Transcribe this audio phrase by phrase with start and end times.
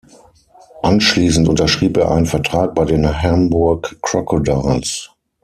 [0.81, 5.11] Anschließend unterschrieb er einen Vertrag bei den Hamburg Crocodiles.